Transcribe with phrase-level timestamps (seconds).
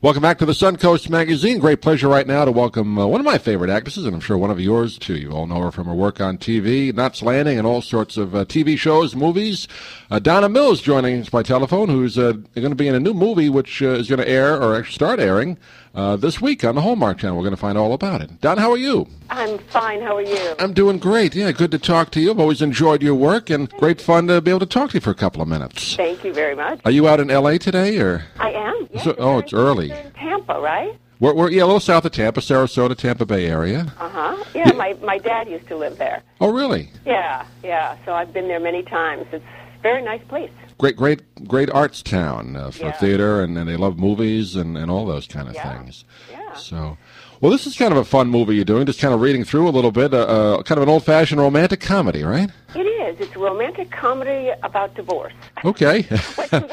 [0.00, 1.58] Welcome back to the Suncoast Magazine.
[1.58, 4.38] Great pleasure right now to welcome uh, one of my favorite actresses, and I'm sure
[4.38, 5.16] one of yours too.
[5.16, 8.32] You all know her from her work on TV, Knots Landing, and all sorts of
[8.32, 9.66] uh, TV shows, movies.
[10.08, 13.12] Uh, Donna Mills joining us by telephone, who's uh, going to be in a new
[13.12, 15.58] movie which uh, is going to air or start airing
[15.98, 17.36] uh, this week on the Hallmark Channel.
[17.36, 18.40] We're going to find all about it.
[18.40, 19.06] Don, how are you?
[19.30, 20.00] I'm fine.
[20.00, 20.54] How are you?
[20.60, 21.34] I'm doing great.
[21.34, 22.30] Yeah, good to talk to you.
[22.30, 25.00] I've always enjoyed your work, and great fun to be able to talk to you
[25.00, 25.96] for a couple of minutes.
[25.96, 26.80] Thank you very much.
[26.84, 27.58] Are you out in L.A.
[27.58, 28.24] today, or?
[28.38, 28.88] I am.
[28.92, 29.90] Yes, So- oh, it's early.
[29.90, 30.96] In Tampa, right?
[31.20, 33.92] We're, we're yeah, a little south of Tampa, Sarasota, Tampa Bay area.
[33.98, 34.44] Uh huh.
[34.54, 36.22] Yeah, my my dad used to live there.
[36.40, 36.92] Oh, really?
[37.04, 37.96] Yeah, yeah.
[38.04, 39.26] So I've been there many times.
[39.32, 40.52] It's a very nice place.
[40.78, 42.92] Great, great, great arts town uh, for Yeah.
[42.92, 45.76] theater, and, and they love movies and, and all those kind of Yeah.
[45.76, 46.04] things.
[46.30, 46.54] Yeah.
[46.54, 46.96] So,
[47.40, 48.86] well, this is kind of a fun movie you're doing.
[48.86, 51.80] Just kind of reading through a little bit, uh, uh, kind of an old-fashioned romantic
[51.80, 52.48] comedy, right?
[52.76, 53.18] It is.
[53.20, 55.32] It's a romantic comedy about divorce.
[55.64, 56.02] Okay,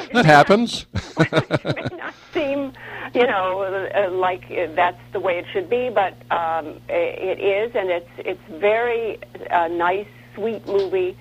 [0.10, 0.86] that happens.
[1.16, 2.74] Which may not seem,
[3.16, 7.90] you know, uh, like that's the way it should be, but um, it is, and
[7.90, 9.18] it's it's very
[9.50, 11.18] uh, nice, sweet movie.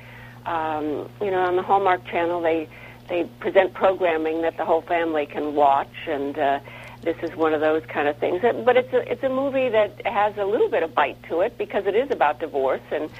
[0.46, 2.68] Um, you know, on the Hallmark Channel, they
[3.08, 6.60] they present programming that the whole family can watch, and uh,
[7.02, 8.42] this is one of those kind of things.
[8.42, 11.58] But it's a it's a movie that has a little bit of bite to it
[11.58, 13.10] because it is about divorce and.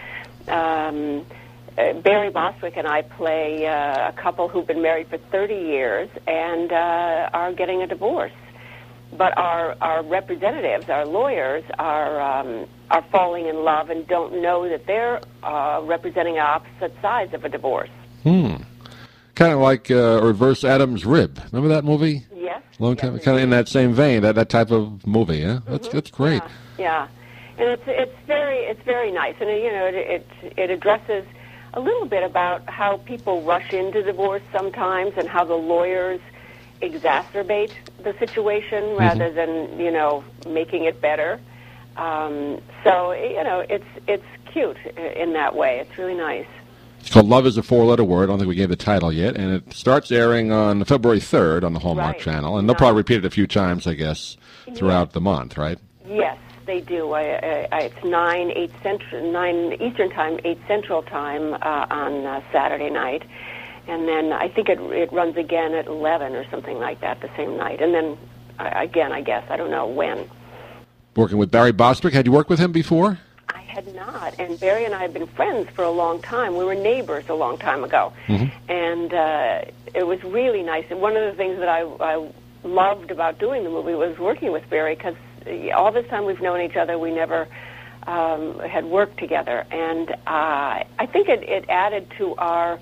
[0.46, 1.26] Um,
[1.76, 6.08] uh, Barry Bostwick and I play uh, a couple who've been married for 30 years
[6.24, 8.30] and uh, are getting a divorce.
[9.16, 14.68] But our our representatives, our lawyers, are um, are falling in love and don't know
[14.68, 17.90] that they're uh, representing opposite sides of a divorce.
[18.24, 18.56] Hmm.
[19.34, 21.40] Kind of like uh, Reverse Adam's Rib.
[21.52, 22.24] Remember that movie?
[22.34, 22.62] Yes.
[22.78, 23.18] Long yes, time.
[23.18, 24.22] Kind of in that same vein.
[24.22, 25.38] That that type of movie.
[25.38, 25.60] Yeah.
[25.66, 26.42] That's that's great.
[26.78, 27.08] Yeah,
[27.58, 27.58] yeah.
[27.58, 30.26] and it's it's very it's very nice, and uh, you know it it,
[30.56, 31.24] it addresses
[31.74, 36.20] a little bit about how people rush into divorce sometimes, and how the lawyers
[36.82, 37.72] exacerbate
[38.02, 41.40] the situation rather than you know making it better.
[41.96, 45.78] Um, so you know it's it's cute in that way.
[45.80, 46.46] It's really nice.
[47.00, 48.24] It's called Love is a Four Letter Word.
[48.24, 49.36] I don't think we gave the title yet.
[49.36, 52.22] And it starts airing on February 3rd on the Hallmark Right.
[52.22, 52.56] Channel.
[52.56, 54.38] And they'll probably repeat it a few times, I guess,
[54.74, 55.78] throughout the month, right?
[56.08, 57.12] Yes, they do.
[57.12, 62.24] I, I, I, it's nine eight central nine Eastern time, eight Central time uh, on
[62.24, 63.22] uh, Saturday night,
[63.86, 67.30] and then I think it it runs again at eleven or something like that the
[67.36, 68.18] same night, and then
[68.58, 70.28] uh, again I guess I don't know when.
[71.16, 72.12] Working with Barry Bostwick.
[72.12, 73.18] Had you worked with him before?
[73.48, 76.56] I had not, and Barry and I have been friends for a long time.
[76.56, 78.12] We were neighbors a long time ago,
[78.68, 79.64] and uh,
[79.94, 80.86] it was really nice.
[80.90, 82.30] And one of the things that I, I
[82.64, 85.14] loved about doing the movie was working with Barry because
[85.74, 87.46] all this time we've known each other, we never
[88.06, 92.78] um, had worked together, and uh, I think it, it added to our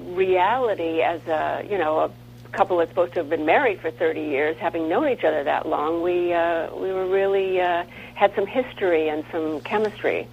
[0.00, 2.10] reality as a you know a
[2.52, 5.66] couple that's supposed to have been married for 30 years, having known each other that
[5.66, 6.02] long.
[6.02, 10.28] We uh, we were really uh, had some history and some chemistry.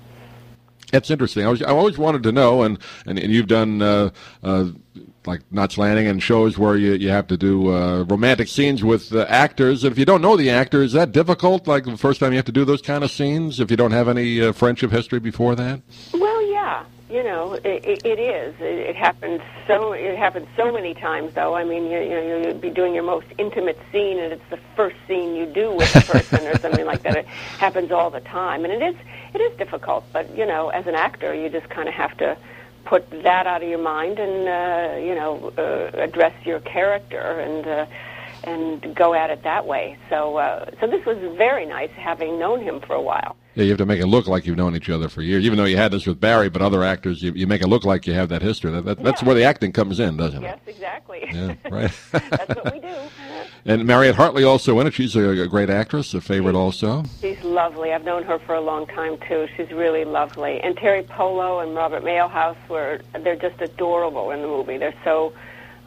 [0.91, 1.45] That's interesting.
[1.45, 4.09] I was I always wanted to know, and and, and you've done uh,
[4.43, 4.65] uh,
[5.25, 9.13] like Knots Landing and shows where you, you have to do uh, romantic scenes with
[9.13, 9.83] uh, actors.
[9.83, 11.67] And if you don't know the actor, is that difficult?
[11.67, 13.91] Like the first time you have to do those kind of scenes, if you don't
[13.91, 15.81] have any uh, friendship history before that.
[16.13, 16.28] Well,
[16.69, 18.53] yeah, you know, it, it, it is.
[18.59, 19.93] It, it happens so.
[19.93, 21.55] It happens so many times, though.
[21.55, 24.59] I mean, you, you know, you'd be doing your most intimate scene, and it's the
[24.75, 27.15] first scene you do with a person, or something like that.
[27.15, 27.25] It
[27.57, 28.95] happens all the time, and it is.
[29.33, 32.37] It is difficult, but you know, as an actor, you just kind of have to
[32.85, 37.65] put that out of your mind and uh, you know uh, address your character and.
[37.67, 37.85] Uh,
[38.43, 39.97] and go at it that way.
[40.09, 43.35] So, uh, so this was very nice, having known him for a while.
[43.55, 45.57] Yeah, you have to make it look like you've known each other for years, even
[45.57, 46.49] though you had this with Barry.
[46.49, 48.71] But other actors, you, you make it look like you have that history.
[48.71, 50.47] That, that, That's where the acting comes in, doesn't it?
[50.47, 51.25] Yes, exactly.
[51.31, 51.91] Yeah, right.
[52.11, 52.95] That's what we do.
[53.65, 54.93] and Mariette Hartley also in it.
[54.93, 57.03] She's a, a great actress, a favorite also.
[57.19, 57.91] She's lovely.
[57.91, 59.47] I've known her for a long time too.
[59.57, 60.61] She's really lovely.
[60.61, 64.77] And Teri Polo and Robert Mailhouse were they're just adorable in the movie.
[64.77, 65.33] They're so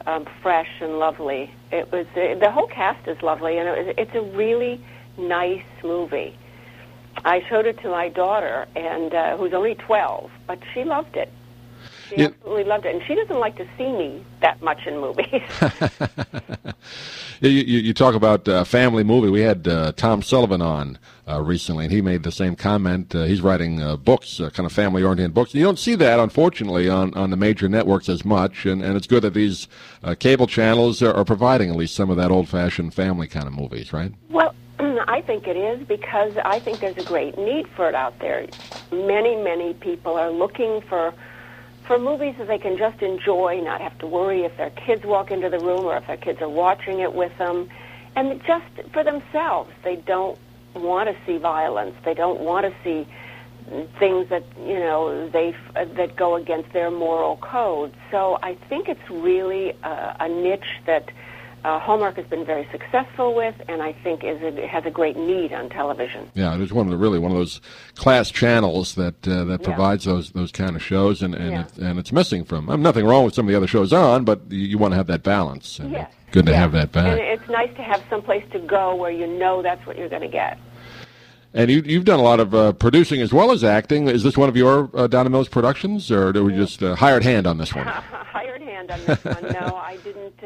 [0.05, 1.51] um, fresh and lovely.
[1.71, 4.81] It was uh, the whole cast is lovely, and it was, it's a really
[5.17, 6.35] nice movie.
[7.25, 11.31] I showed it to my daughter, and uh, who's only twelve, but she loved it.
[12.09, 12.27] She Yeah.
[12.27, 15.41] absolutely loved it, and she doesn't like to see me that much in movies.
[17.41, 19.29] You, you, talk about uh, family movie.
[19.29, 20.97] We had uh, Tom Sullivan on
[21.27, 23.13] uh, recently, and he made the same comment.
[23.13, 25.53] Uh, he's writing uh, books, kind of family-oriented books.
[25.53, 29.07] You don't see that, unfortunately, on, on the major networks as much, and, and it's
[29.07, 29.67] good that these
[30.19, 33.93] cable channels are, are providing at least some of that old-fashioned family kind of movies,
[33.93, 34.13] right?
[34.29, 38.19] Well, I think it is because I think there's a great need for it out
[38.19, 38.47] there.
[38.91, 41.13] Many, many people are looking for
[41.85, 45.31] for movies that they can just enjoy, not have to worry if their kids walk
[45.31, 47.69] into the room or if their kids are watching it with them.
[48.15, 50.37] and just for themselves, they don't
[50.75, 51.95] want to see violence.
[52.05, 53.07] They don't want to see
[53.99, 57.93] things that you know they uh, that go against their moral code.
[58.11, 61.09] So I think it's really a, a niche that
[61.63, 65.15] uh, Hallmark has been very successful with, and I think is a, has a great
[65.15, 66.29] need on television.
[66.33, 67.61] Yeah, it is one of the really one of those
[67.95, 70.13] class channels that uh, that provides yeah.
[70.13, 71.61] those those kind of shows, and and, yeah.
[71.61, 72.69] it, and it's missing from.
[72.69, 74.91] I mean, nothing wrong with some of the other shows on, but you, you want
[74.91, 75.79] to have that balance.
[75.79, 76.11] And yes.
[76.33, 76.57] Good to yeah.
[76.57, 77.05] have that back.
[77.05, 80.09] And it's nice to have some place to go where you know that's what you're
[80.09, 80.57] going to get.
[81.53, 84.07] And you, you've done a lot of uh, producing as well as acting.
[84.07, 87.23] Is this one of your uh, Donna Mills productions, or do we just uh, hired
[87.23, 87.85] hand on this one?
[87.87, 89.43] hired hand on this one.
[89.43, 90.43] No, I didn't.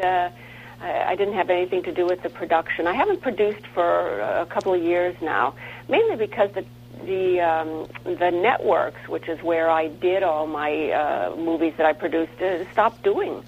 [0.82, 2.86] Uh, I didn't have anything to do with the production.
[2.88, 5.56] I haven't produced for a couple of years now,
[5.90, 6.66] mainly because the
[7.06, 11.94] the um, the networks, which is where I did all my uh, movies that I
[11.94, 13.44] produced, uh, stopped doing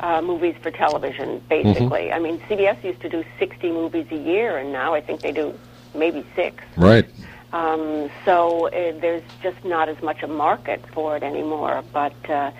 [0.00, 1.42] uh, movies for television.
[1.48, 2.14] Basically, mm-hmm.
[2.14, 5.32] I mean, CBS used to do 60 movies a year, and now I think they
[5.32, 5.58] do
[5.94, 6.62] maybe six.
[6.76, 7.08] Right.
[7.52, 11.82] Um, so uh, there's just not as much a market for it anymore.
[11.92, 12.52] But uh,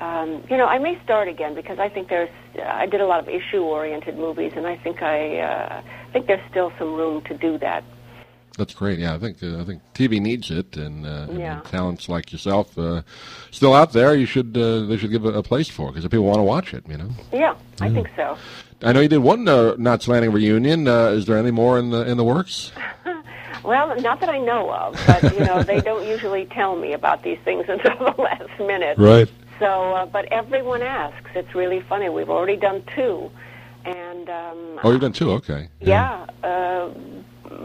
[0.00, 2.30] um, you know, I may start again because I think there's.
[2.64, 5.82] I did a lot of issue-oriented movies, and I think I uh,
[6.12, 7.84] think there's still some room to do that.
[8.56, 8.98] That's great.
[8.98, 11.56] Yeah, I think uh, I think TV needs it, and, uh, yeah.
[11.56, 13.02] and talents like yourself uh,
[13.50, 14.14] still out there.
[14.14, 16.74] You should uh, they should give a, a place for because people want to watch
[16.74, 16.84] it.
[16.88, 17.10] You know.
[17.32, 18.36] Yeah, I think so.
[18.82, 20.88] I know you did one uh, Knots Landing reunion.
[20.88, 22.72] Uh, is there any more in the in the works?
[23.64, 27.22] well, not that I know of, but you know they don't usually tell me about
[27.22, 28.98] these things until the last minute.
[28.98, 29.30] Right.
[29.60, 31.30] So, but everyone asks.
[31.34, 32.08] It's really funny.
[32.08, 33.30] We've already done two,
[33.84, 35.30] and um, oh, you've done two.
[35.32, 35.68] Okay.
[35.80, 36.26] Yeah.
[36.42, 36.90] yeah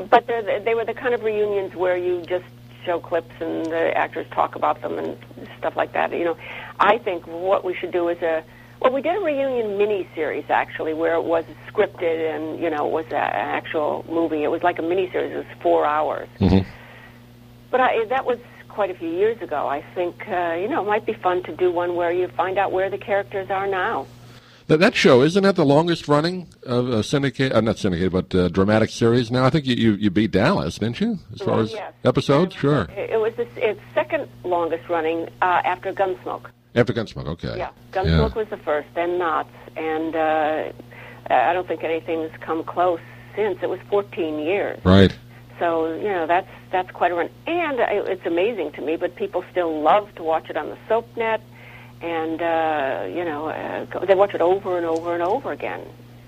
[0.10, 2.46] but they were the kind of reunions where you just
[2.86, 5.18] show clips and the actors talk about them and
[5.58, 6.12] stuff like that.
[6.12, 6.38] You know,
[6.80, 8.44] I think what we should do is a
[8.82, 12.88] well, we did a reunion mini series actually, where it was scripted and you know
[12.88, 14.44] it was a, an actual movie.
[14.44, 15.34] It was like a mini series.
[15.34, 16.28] It was four hours.
[16.40, 16.70] Mm-hmm.
[17.72, 18.40] But I, that was
[18.76, 19.68] quite a few years ago.
[19.68, 22.60] I think uh, you know it might be fun to do one where you find
[22.60, 24.06] out where the characters are now.
[24.68, 27.54] That, that show isn't that the longest running of a syndicate?
[27.54, 29.32] Uh, not syndicate, but uh, dramatic series.
[29.32, 31.20] Now I think you, you, you beat Dallas, didn't you?
[31.34, 31.94] As far as yes.
[32.04, 32.88] episodes, sure.
[32.90, 36.48] It was the, its second longest running uh, after Gunsmoke.
[36.74, 37.58] After Gunsmoke, okay.
[37.58, 38.42] Yeah, Gunsmoke yeah.
[38.42, 40.72] was the first, then Knots, and uh,
[41.30, 43.00] I don't think anything's come close
[43.36, 43.60] since.
[43.62, 44.84] It was 14 years.
[44.84, 45.16] Right.
[45.60, 48.98] So you know that's that's quite a run, and it's amazing to me.
[48.98, 51.42] But people still love to watch it on the SOAPnet,
[52.02, 55.82] and uh, you know uh, they watch it over and over and over again.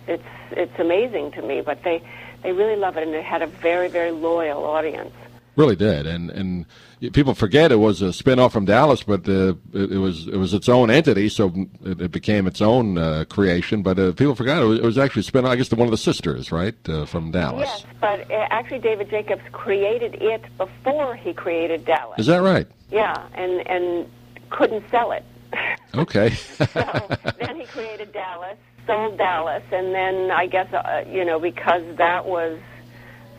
[0.07, 2.01] It's it's amazing to me, but they
[2.43, 5.13] they really love it, and it had a very very loyal audience.
[5.57, 6.65] Really did, and and
[7.13, 10.53] people forget it was a spinoff from Dallas, but uh, it, it, was it was
[10.53, 11.51] its own entity, so
[11.83, 13.81] it, it became its own uh, creation.
[13.81, 15.91] But uh, people forgot it was, it was actually spin I guess, the one of
[15.91, 17.67] the sisters, right, uh, from Dallas.
[17.67, 22.19] Yes, but uh, actually, David Jacobs created it before he created Dallas.
[22.19, 22.67] Is that right?
[22.91, 24.07] Yeah, and and
[24.51, 25.25] couldn't sell it.
[25.95, 26.29] Okay.
[26.31, 27.07] so
[27.39, 32.27] then he created Dallas, sold Dallas, and then I guess uh, you know because that
[32.27, 32.59] was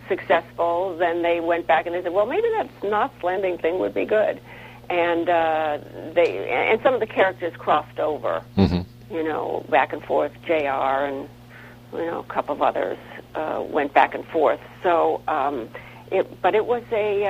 [0.08, 3.94] successful, then they went back and they said, well, maybe that Knots Landing thing would
[3.94, 4.40] be good,
[4.90, 5.78] and uh,
[6.14, 9.14] they and some of the characters crossed over, mm-hmm.
[9.14, 10.32] you know, back and forth.
[10.46, 11.06] J.R.
[11.06, 11.28] and
[11.92, 12.98] you know a couple of others
[13.34, 14.60] uh, went back and forth.
[14.82, 15.22] So.
[15.28, 15.68] Um,
[16.10, 17.24] it, but it was a,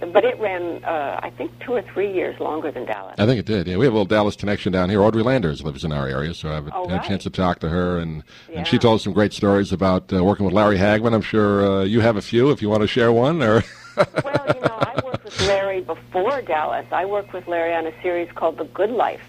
[0.00, 3.14] uh, but it ran, uh, I think, two or three years longer than Dallas.
[3.18, 3.66] I think it did.
[3.66, 5.02] Yeah, we have a little Dallas connection down here.
[5.02, 7.04] Audrey Landers lives in our area, so I've oh, had right.
[7.04, 8.58] a chance to talk to her, and, yeah.
[8.58, 11.14] and she told us some great stories about uh, working with Larry Hagman.
[11.14, 13.42] I'm sure uh, you have a few if you want to share one.
[13.42, 13.62] Or
[13.96, 16.86] well, you know, I worked with Larry before Dallas.
[16.92, 19.22] I worked with Larry on a series called The Good Life.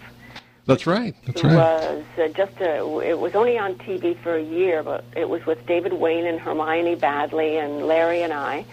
[0.65, 1.15] That's right.
[1.25, 1.55] That's it right.
[1.55, 5.45] Was uh, just a, it was only on TV for a year, but it was
[5.45, 8.65] with David Wayne and Hermione Baddeley and Larry and I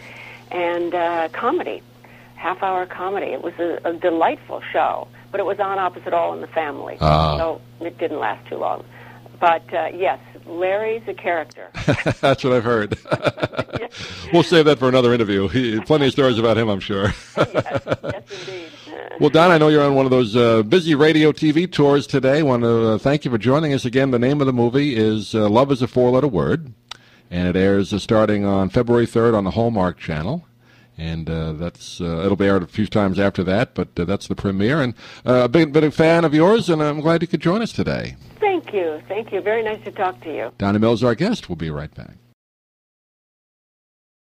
[0.51, 1.83] and uh, comedy,
[2.37, 3.27] half hour comedy.
[3.27, 6.97] It was a, a delightful show, but it was on opposite All in the Family,
[7.01, 7.39] uh.
[7.39, 8.85] so it didn't last too long.
[9.41, 11.71] But uh, yes, Larry's a character.
[12.21, 12.99] That's what I've heard.
[14.33, 15.49] We'll save that for another interview.
[15.49, 17.13] He, plenty of stories about him, I'm sure.
[17.37, 18.71] yes, yes, indeed.
[19.21, 22.43] Well, Don, I know you're on one of those uh, busy radio TV tours today.
[22.43, 24.13] Want to uh, thank you for joining us again.
[24.13, 26.73] The name of the movie is uh, Love is a Four Letter Word
[27.31, 30.47] and it airs uh, starting on February 3rd on the Hallmark Channel.
[30.99, 34.27] And uh, that's uh, it'll be aired a few times after that, but uh, that's
[34.27, 34.83] the premiere.
[34.83, 34.95] And
[35.27, 38.17] uh, a big, big fan of yours, and I'm glad you could join us today.
[38.39, 39.41] Thank you, thank you.
[39.41, 40.53] Very nice to talk to you.
[40.59, 41.49] Donna Mills, our guest.
[41.49, 42.17] We'll be right back.